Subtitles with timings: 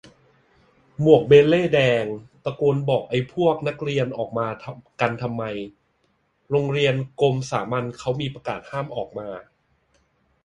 [1.01, 2.05] หมวกเบเล่ต์แดง
[2.43, 4.47] ตะโกนบอกไอ้พวกนักเรียนออกมา
[5.01, 5.43] กันทำไม
[6.51, 9.29] โรงเรียนกรมสามัญเค้ามีประกาศห้ามออกมา